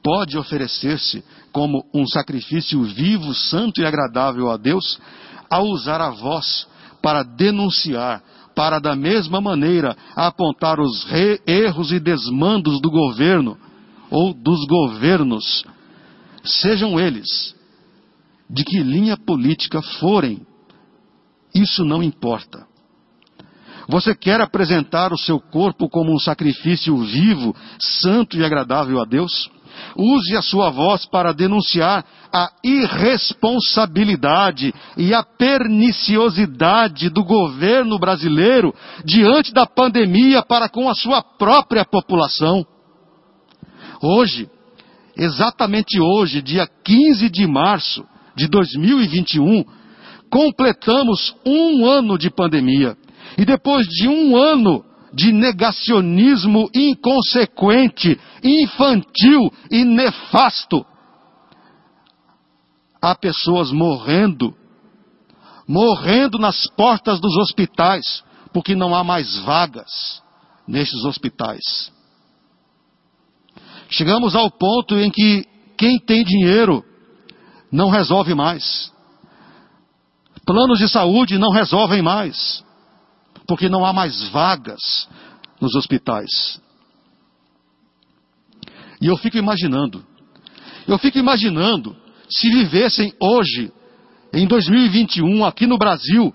[0.03, 4.99] pode oferecer-se como um sacrifício vivo, santo e agradável a Deus,
[5.49, 6.67] ao usar a voz
[7.01, 8.23] para denunciar
[8.55, 11.05] para da mesma maneira apontar os
[11.45, 13.57] erros e desmandos do governo
[14.09, 15.65] ou dos governos,
[16.43, 17.53] sejam eles
[18.49, 20.45] de que linha política forem,
[21.53, 22.65] isso não importa.
[23.87, 29.49] Você quer apresentar o seu corpo como um sacrifício vivo, santo e agradável a Deus?
[29.97, 38.73] Use a sua voz para denunciar a irresponsabilidade e a perniciosidade do governo brasileiro
[39.03, 42.65] diante da pandemia para com a sua própria população.
[44.01, 44.49] Hoje,
[45.15, 48.03] exatamente hoje, dia 15 de março
[48.35, 49.63] de 2021,
[50.29, 52.97] completamos um ano de pandemia.
[53.37, 54.83] E depois de um ano
[55.15, 60.85] de negacionismo inconsequente, infantil e nefasto.
[63.01, 64.53] Há pessoas morrendo,
[65.65, 70.21] morrendo nas portas dos hospitais, porque não há mais vagas
[70.67, 71.93] nestes hospitais.
[73.89, 75.45] Chegamos ao ponto em que
[75.77, 76.83] quem tem dinheiro
[77.71, 78.91] não resolve mais.
[80.45, 82.64] Planos de saúde não resolvem mais
[83.47, 85.07] porque não há mais vagas
[85.61, 86.59] nos hospitais.
[89.01, 90.05] E eu fico imaginando,
[90.87, 91.95] eu fico imaginando
[92.29, 93.71] se vivessem hoje,
[94.33, 96.33] em 2021, aqui no Brasil,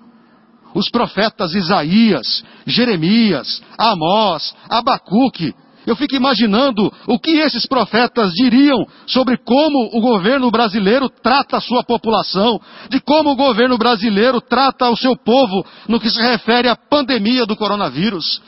[0.75, 5.55] os profetas Isaías, Jeremias, Amós, Abacuque,
[5.91, 11.61] eu fico imaginando o que esses profetas diriam sobre como o governo brasileiro trata a
[11.61, 16.69] sua população, de como o governo brasileiro trata o seu povo no que se refere
[16.69, 18.41] à pandemia do coronavírus.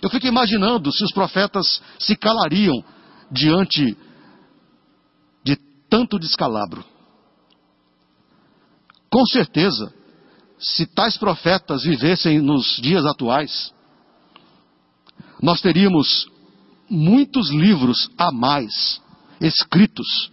[0.00, 2.84] Eu fico imaginando se os profetas se calariam
[3.28, 3.96] diante
[5.42, 5.56] de
[5.90, 6.84] tanto descalabro.
[9.10, 9.92] Com certeza,
[10.60, 13.74] se tais profetas vivessem nos dias atuais,
[15.42, 16.32] nós teríamos
[16.88, 19.02] muitos livros a mais
[19.40, 20.30] escritos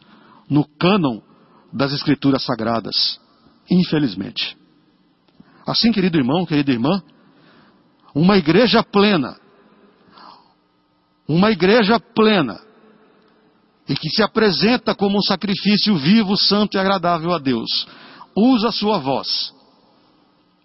[0.49, 1.21] no cânon
[1.71, 3.19] das Escrituras Sagradas,
[3.69, 4.57] infelizmente.
[5.65, 7.01] Assim, querido irmão, querida irmã,
[8.13, 9.39] uma igreja plena,
[11.27, 12.59] uma igreja plena,
[13.87, 17.87] e que se apresenta como um sacrifício vivo, santo e agradável a Deus,
[18.35, 19.53] usa a sua voz,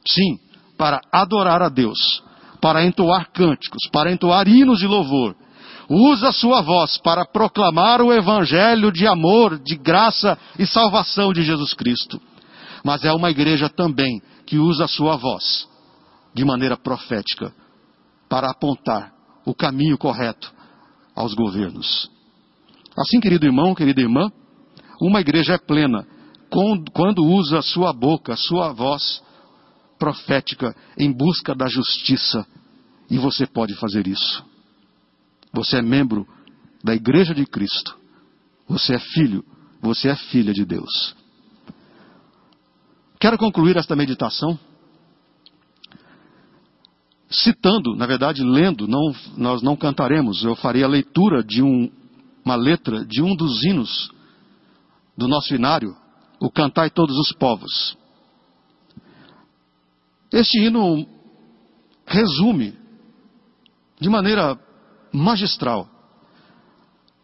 [0.07, 0.39] sim,
[0.77, 2.23] para adorar a Deus,
[2.61, 5.37] para entoar cânticos, para entoar hinos de louvor,
[5.89, 11.75] usa sua voz para proclamar o evangelho de amor, de graça e salvação de Jesus
[11.75, 12.21] Cristo.
[12.85, 15.69] Mas é uma igreja também que usa a sua voz
[16.35, 17.53] de maneira profética
[18.29, 19.13] para apontar
[19.45, 20.53] o caminho correto
[21.15, 22.11] aos governos.
[22.99, 24.31] Assim, querido irmão, querida irmã,
[25.01, 26.07] uma igreja é plena
[26.93, 29.23] quando usa sua boca, sua voz
[29.99, 32.47] profética em busca da justiça.
[33.11, 34.45] E você pode fazer isso.
[35.57, 36.29] Você é membro
[36.85, 37.97] da Igreja de Cristo.
[38.69, 39.43] Você é filho,
[39.81, 41.17] você é filha de Deus.
[43.19, 44.59] quero concluir esta meditação
[47.29, 51.91] citando, na verdade, lendo, não, nós não cantaremos, eu farei a leitura de um,
[52.45, 54.11] uma letra de um dos hinos
[55.17, 55.97] do nosso inário,
[56.39, 57.97] o Cantai Todos os Povos.
[60.31, 61.09] Este hino
[62.07, 62.75] resume,
[63.99, 64.66] de maneira
[65.17, 65.89] magistral,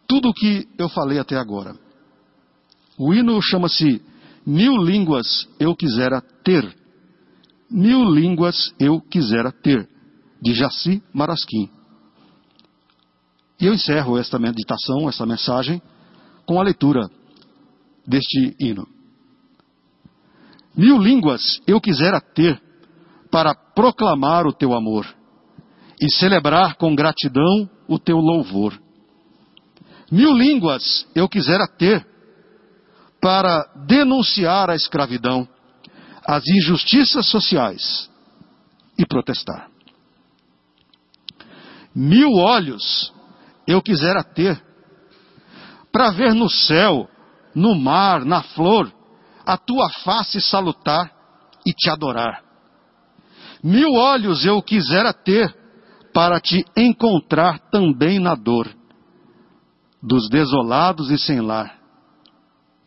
[0.07, 1.75] tudo o que eu falei até agora.
[2.97, 4.01] O hino chama-se
[4.45, 6.75] Mil Línguas Eu Quisera Ter.
[7.69, 9.87] Mil Línguas Eu Quisera Ter,
[10.41, 11.69] de Jaci Marasquim.
[13.59, 15.81] E eu encerro esta meditação, esta mensagem,
[16.45, 17.07] com a leitura
[18.05, 18.87] deste hino.
[20.75, 22.59] Mil línguas eu quisera ter
[23.31, 25.05] para proclamar o teu amor
[26.01, 28.79] e celebrar com gratidão o teu louvor.
[30.11, 32.05] Mil línguas eu quisera ter
[33.21, 35.47] para denunciar a escravidão,
[36.25, 38.09] as injustiças sociais
[38.97, 39.69] e protestar.
[41.95, 43.13] Mil olhos
[43.67, 44.61] eu quisera ter
[45.91, 47.07] para ver no céu,
[47.53, 48.91] no mar, na flor,
[49.45, 51.11] a tua face salutar
[51.65, 52.43] e te adorar.
[53.63, 55.62] Mil olhos eu quisera ter
[56.13, 58.69] para te encontrar também na dor
[60.01, 61.79] dos desolados e sem lar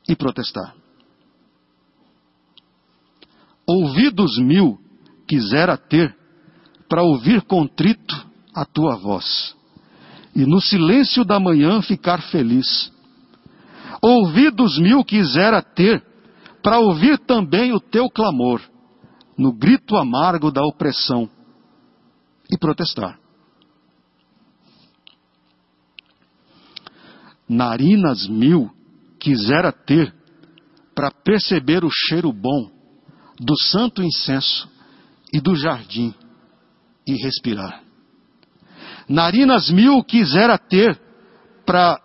[0.08, 0.74] e protestar.
[3.66, 4.78] Ouvidos mil
[5.26, 6.16] quisera ter
[6.88, 8.14] para ouvir contrito
[8.54, 9.56] a tua voz
[10.34, 12.92] e no silêncio da manhã ficar feliz.
[14.00, 16.04] Ouvidos mil quisera ter
[16.62, 18.60] para ouvir também o teu clamor
[19.36, 21.28] no grito amargo da opressão
[22.50, 23.18] e protestar.
[27.48, 28.70] Narinas mil
[29.18, 30.14] quisera ter
[30.94, 32.70] para perceber o cheiro bom
[33.38, 34.68] do santo incenso
[35.32, 36.14] e do jardim
[37.06, 37.82] e respirar.
[39.08, 41.00] Narinas mil quisera ter
[41.64, 42.00] para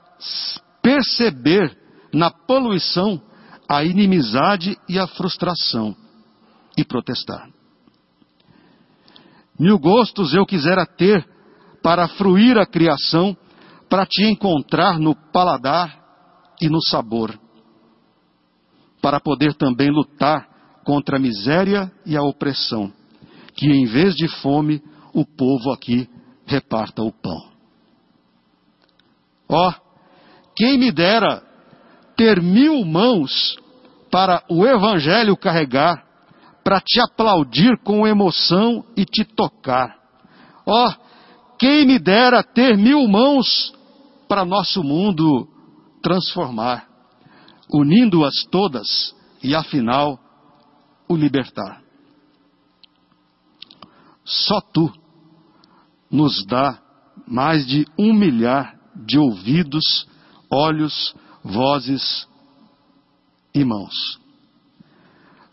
[0.81, 1.75] perceber
[2.13, 3.21] na poluição
[3.69, 5.95] a inimizade e a frustração
[6.77, 7.49] e protestar.
[9.61, 11.23] Mil gostos eu quisera ter
[11.83, 13.37] para fruir a criação,
[13.87, 16.03] para te encontrar no paladar
[16.59, 17.39] e no sabor,
[18.99, 20.49] para poder também lutar
[20.83, 22.91] contra a miséria e a opressão,
[23.53, 24.81] que em vez de fome,
[25.13, 26.09] o povo aqui
[26.43, 27.51] reparta o pão.
[29.47, 29.73] Ó, oh,
[30.55, 31.39] quem me dera
[32.17, 33.59] ter mil mãos
[34.09, 36.03] para o Evangelho carregar,
[36.63, 39.97] para te aplaudir com emoção e te tocar.
[40.65, 40.93] Ó, oh,
[41.57, 43.73] quem me dera ter mil mãos
[44.27, 45.47] para nosso mundo
[46.01, 46.87] transformar,
[47.71, 50.19] unindo-as todas e afinal
[51.07, 51.81] o libertar.
[54.23, 54.91] Só tu
[56.09, 56.79] nos dá
[57.27, 60.07] mais de um milhar de ouvidos,
[60.49, 62.27] olhos, vozes
[63.53, 64.19] e mãos.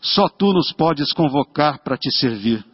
[0.01, 2.65] Só tu nos podes convocar para te servir.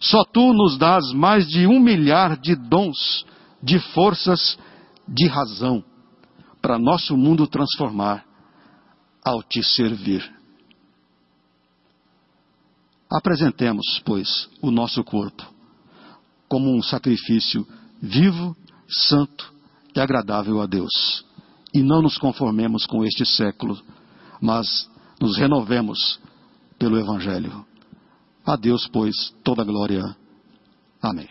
[0.00, 3.24] Só tu nos dás mais de um milhar de dons,
[3.62, 4.58] de forças,
[5.06, 5.84] de razão,
[6.60, 8.24] para nosso mundo transformar
[9.24, 10.28] ao te servir.
[13.10, 15.52] Apresentemos, pois, o nosso corpo
[16.52, 17.66] como um sacrifício
[17.98, 18.54] vivo,
[18.86, 19.54] santo
[19.96, 21.24] e agradável a Deus.
[21.72, 23.80] E não nos conformemos com este século,
[24.38, 24.86] mas
[25.22, 26.18] nos renovemos
[26.76, 27.64] pelo Evangelho.
[28.44, 29.14] A Deus, pois,
[29.44, 30.16] toda glória.
[31.00, 31.28] Amém.